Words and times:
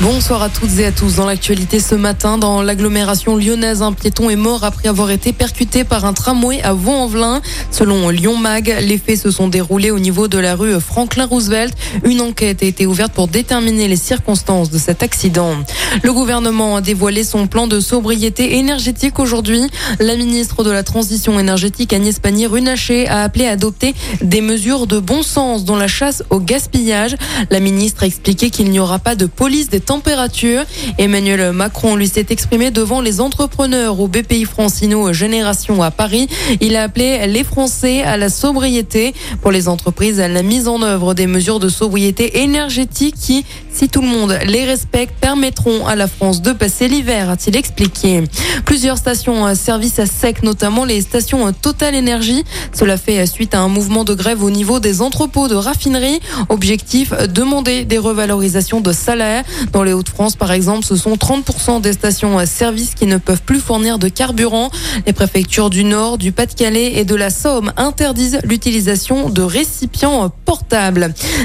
Bonsoir 0.00 0.42
à 0.42 0.48
toutes 0.48 0.76
et 0.80 0.86
à 0.86 0.92
tous. 0.92 1.14
Dans 1.14 1.24
l'actualité 1.24 1.78
ce 1.78 1.94
matin, 1.94 2.36
dans 2.36 2.62
l'agglomération 2.62 3.36
lyonnaise, 3.36 3.80
un 3.80 3.92
piéton 3.92 4.28
est 4.28 4.36
mort 4.36 4.64
après 4.64 4.88
avoir 4.88 5.10
été 5.12 5.32
percuté 5.32 5.84
par 5.84 6.04
un 6.04 6.12
tramway 6.12 6.60
à 6.62 6.72
Vaux-en-Velin. 6.72 7.40
Selon 7.70 8.10
Lyon 8.10 8.36
Mag, 8.36 8.76
les 8.82 8.98
faits 8.98 9.20
se 9.20 9.30
sont 9.30 9.46
déroulés 9.46 9.92
au 9.92 10.00
niveau 10.00 10.26
de 10.26 10.36
la 10.36 10.56
rue 10.56 10.80
Franklin 10.80 11.26
Roosevelt. 11.26 11.74
Une 12.04 12.20
enquête 12.20 12.64
a 12.64 12.66
été 12.66 12.86
ouverte 12.86 13.12
pour 13.12 13.28
déterminer 13.28 13.86
les 13.86 13.96
circonstances 13.96 14.68
de 14.68 14.78
cet 14.78 15.04
accident. 15.04 15.54
Le 16.02 16.12
gouvernement 16.12 16.76
a 16.76 16.80
dévoilé 16.80 17.22
son 17.22 17.46
plan 17.46 17.68
de 17.68 17.78
sobriété 17.78 18.58
énergétique 18.58 19.20
aujourd'hui. 19.20 19.62
La 20.00 20.16
ministre 20.16 20.64
de 20.64 20.70
la 20.72 20.82
Transition 20.82 21.38
énergétique 21.38 21.92
Agnès 21.92 22.18
Pannier-Runacher 22.18 23.06
a 23.06 23.22
appelé 23.22 23.46
à 23.46 23.52
adopter 23.52 23.94
des 24.20 24.40
mesures 24.40 24.88
de 24.88 24.98
bon 24.98 25.22
sens 25.22 25.64
dans 25.64 25.76
la 25.76 25.88
chasse 25.88 26.24
au 26.30 26.40
gaspillage. 26.40 27.16
La 27.50 27.60
ministre 27.60 28.02
a 28.02 28.06
expliqué 28.06 28.50
qu'il 28.50 28.70
n'y 28.70 28.80
aura 28.80 28.98
pas 28.98 29.14
de 29.14 29.26
police 29.26 29.70
des 29.70 29.83
températures. 29.84 30.64
Emmanuel 30.98 31.52
Macron 31.52 31.96
lui 31.96 32.08
s'est 32.08 32.26
exprimé 32.30 32.70
devant 32.70 33.00
les 33.00 33.20
entrepreneurs 33.20 34.00
au 34.00 34.08
BPI 34.08 34.44
Francino 34.44 35.12
Génération 35.12 35.82
à 35.82 35.90
Paris. 35.90 36.28
Il 36.60 36.76
a 36.76 36.82
appelé 36.82 37.26
les 37.26 37.44
Français 37.44 38.02
à 38.02 38.16
la 38.16 38.28
sobriété. 38.28 39.14
Pour 39.40 39.50
les 39.50 39.68
entreprises, 39.68 40.20
à 40.20 40.28
la 40.28 40.42
mise 40.42 40.68
en 40.68 40.82
œuvre 40.82 41.14
des 41.14 41.26
mesures 41.26 41.60
de 41.60 41.68
sobriété 41.68 42.40
énergétique 42.42 43.14
qui, 43.18 43.44
si 43.72 43.88
tout 43.88 44.00
le 44.00 44.08
monde 44.08 44.38
les 44.46 44.64
respecte, 44.64 45.14
permettront 45.20 45.86
à 45.86 45.96
la 45.96 46.06
France 46.06 46.42
de 46.42 46.52
passer 46.52 46.88
l'hiver, 46.88 47.30
a-t-il 47.30 47.56
expliqué. 47.56 48.24
Plusieurs 48.64 48.98
stations 48.98 49.54
service 49.54 49.98
à 49.98 50.06
sec, 50.06 50.42
notamment 50.42 50.84
les 50.84 51.00
stations 51.00 51.52
Total 51.52 51.94
Énergie. 51.94 52.44
Cela 52.72 52.96
fait 52.96 53.26
suite 53.26 53.54
à 53.54 53.60
un 53.60 53.68
mouvement 53.68 54.04
de 54.04 54.14
grève 54.14 54.42
au 54.42 54.50
niveau 54.50 54.80
des 54.80 55.02
entrepôts 55.02 55.48
de 55.48 55.54
raffinerie. 55.54 56.20
Objectif, 56.48 57.12
demander 57.28 57.84
des 57.84 57.98
revalorisations 57.98 58.80
de 58.80 58.92
salaire. 58.92 59.44
Dans 59.74 59.82
les 59.82 59.92
Hauts-de-France, 59.92 60.36
par 60.36 60.52
exemple, 60.52 60.84
ce 60.84 60.94
sont 60.94 61.14
30% 61.14 61.80
des 61.80 61.94
stations 61.94 62.38
service 62.46 62.94
qui 62.94 63.06
ne 63.06 63.16
peuvent 63.16 63.42
plus 63.42 63.58
fournir 63.58 63.98
de 63.98 64.06
carburant. 64.06 64.70
Les 65.04 65.12
préfectures 65.12 65.68
du 65.68 65.82
Nord, 65.82 66.16
du 66.16 66.30
Pas-de-Calais 66.30 66.92
et 66.94 67.04
de 67.04 67.16
la 67.16 67.28
Somme 67.28 67.72
interdisent 67.76 68.38
l'utilisation 68.44 69.30
de 69.30 69.42
récipients 69.42 70.30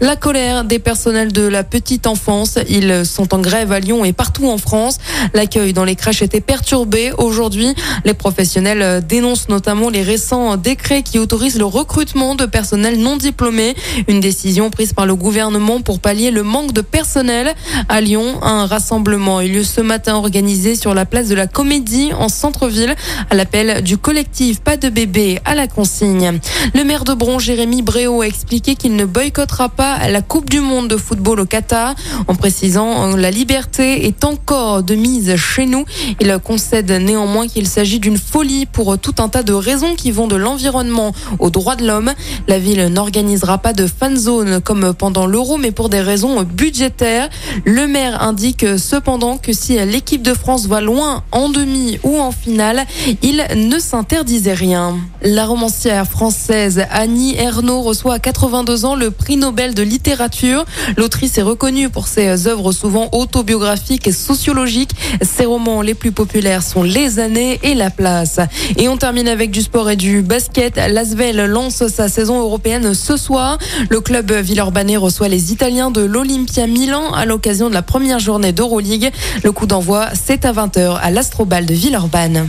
La 0.00 0.16
colère 0.16 0.64
des 0.64 0.78
personnels 0.78 1.32
de 1.32 1.46
la 1.46 1.64
petite 1.64 2.06
enfance, 2.06 2.58
ils 2.68 3.06
sont 3.06 3.32
en 3.32 3.38
grève 3.38 3.72
à 3.72 3.80
Lyon 3.80 4.04
et 4.04 4.12
partout 4.12 4.50
en 4.50 4.58
France. 4.58 4.98
L'accueil 5.32 5.72
dans 5.72 5.84
les 5.84 5.96
crèches 5.96 6.20
était 6.20 6.42
perturbé. 6.42 7.10
Aujourd'hui, 7.16 7.74
les 8.04 8.12
professionnels 8.12 9.02
dénoncent 9.06 9.48
notamment 9.48 9.88
les 9.88 10.02
récents 10.02 10.58
décrets 10.58 11.02
qui 11.02 11.18
autorisent 11.18 11.58
le 11.58 11.64
recrutement 11.64 12.34
de 12.34 12.44
personnel 12.44 12.98
non 12.98 13.16
diplômé. 13.16 13.74
Une 14.08 14.20
décision 14.20 14.68
prise 14.68 14.92
par 14.92 15.06
le 15.06 15.14
gouvernement 15.14 15.80
pour 15.80 16.00
pallier 16.00 16.30
le 16.30 16.42
manque 16.42 16.72
de 16.72 16.82
personnel. 16.82 17.54
À 17.88 18.02
Lyon, 18.02 18.42
un 18.42 18.66
rassemblement 18.66 19.38
a 19.38 19.44
eu 19.46 19.48
lieu 19.48 19.64
ce 19.64 19.80
matin 19.80 20.16
organisé 20.16 20.76
sur 20.76 20.92
la 20.92 21.06
place 21.06 21.28
de 21.28 21.34
la 21.34 21.46
Comédie 21.46 22.12
en 22.12 22.28
centre-ville 22.28 22.94
à 23.30 23.34
l'appel 23.34 23.82
du 23.82 23.96
collectif 23.96 24.60
Pas 24.60 24.76
de 24.76 24.90
bébé 24.90 25.40
à 25.46 25.54
la 25.54 25.66
consigne. 25.66 26.40
Le 26.74 26.84
maire 26.84 27.04
de 27.04 27.14
Bron, 27.14 27.38
Jérémy 27.38 27.80
Bréau, 27.80 28.20
a 28.20 28.26
expliqué 28.26 28.74
qu'il 28.74 28.83
ne 28.90 29.04
boycottera 29.04 29.68
pas 29.68 30.08
la 30.08 30.22
Coupe 30.22 30.50
du 30.50 30.60
monde 30.60 30.88
de 30.88 30.96
football 30.96 31.40
au 31.40 31.46
Qatar 31.46 31.94
en 32.28 32.34
précisant 32.34 33.16
la 33.16 33.30
liberté 33.30 34.06
est 34.06 34.24
encore 34.24 34.82
de 34.82 34.94
mise 34.94 35.36
chez 35.36 35.66
nous. 35.66 35.84
Il 36.20 36.38
concède 36.42 36.90
néanmoins 36.90 37.46
qu'il 37.46 37.66
s'agit 37.66 37.98
d'une 37.98 38.18
folie 38.18 38.66
pour 38.66 38.98
tout 38.98 39.14
un 39.18 39.28
tas 39.28 39.42
de 39.42 39.52
raisons 39.52 39.94
qui 39.94 40.10
vont 40.10 40.26
de 40.26 40.36
l'environnement 40.36 41.12
aux 41.38 41.50
droits 41.50 41.76
de 41.76 41.86
l'homme. 41.86 42.12
La 42.48 42.58
ville 42.58 42.86
n'organisera 42.88 43.58
pas 43.58 43.72
de 43.72 43.86
fan 43.86 44.16
zone 44.16 44.60
comme 44.60 44.94
pendant 44.94 45.26
l'Euro 45.26 45.56
mais 45.56 45.70
pour 45.70 45.88
des 45.88 46.00
raisons 46.00 46.42
budgétaires. 46.42 47.28
Le 47.64 47.86
maire 47.86 48.22
indique 48.22 48.78
cependant 48.78 49.38
que 49.38 49.52
si 49.52 49.74
l'équipe 49.84 50.22
de 50.22 50.34
France 50.34 50.66
va 50.66 50.80
loin 50.80 51.22
en 51.32 51.48
demi 51.48 51.98
ou 52.02 52.18
en 52.18 52.32
finale, 52.32 52.84
il 53.22 53.44
ne 53.54 53.78
s'interdisait 53.78 54.54
rien. 54.54 54.96
La 55.22 55.46
romancière 55.46 56.06
française 56.06 56.84
Annie 56.90 57.36
Ernaux 57.36 57.82
reçoit 57.82 58.14
à 58.14 58.18
82 58.18 58.73
ans 58.82 58.96
le 58.96 59.10
prix 59.10 59.36
Nobel 59.36 59.74
de 59.74 59.82
littérature. 59.82 60.64
L'autrice 60.96 61.38
est 61.38 61.42
reconnue 61.42 61.88
pour 61.88 62.08
ses 62.08 62.48
œuvres 62.48 62.72
souvent 62.72 63.08
autobiographiques 63.12 64.08
et 64.08 64.12
sociologiques. 64.12 64.90
Ses 65.22 65.44
romans 65.44 65.82
les 65.82 65.94
plus 65.94 66.12
populaires 66.12 66.62
sont 66.62 66.82
Les 66.82 67.20
années 67.20 67.60
et 67.62 67.74
La 67.74 67.90
place. 67.90 68.40
Et 68.76 68.88
on 68.88 68.96
termine 68.96 69.28
avec 69.28 69.50
du 69.50 69.62
sport 69.62 69.90
et 69.90 69.96
du 69.96 70.22
basket. 70.22 70.76
L'Asvel 70.76 71.44
lance 71.46 71.86
sa 71.86 72.08
saison 72.08 72.40
européenne 72.40 72.94
ce 72.94 73.16
soir. 73.16 73.58
Le 73.88 74.00
club 74.00 74.32
Villeurbanne 74.32 74.96
reçoit 74.96 75.28
les 75.28 75.52
Italiens 75.52 75.90
de 75.90 76.00
l'Olympia 76.00 76.66
Milan 76.66 77.12
à 77.12 77.26
l'occasion 77.26 77.68
de 77.68 77.74
la 77.74 77.82
première 77.82 78.18
journée 78.18 78.52
d'Euroleague. 78.52 79.12
Le 79.42 79.52
coup 79.52 79.66
d'envoi, 79.66 80.08
c'est 80.14 80.44
à 80.44 80.52
20h 80.52 80.98
à 81.00 81.10
l'Astrobal 81.10 81.66
de 81.66 81.74
Villeurbanne. 81.74 82.48